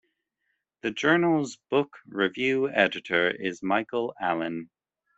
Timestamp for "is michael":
3.29-4.15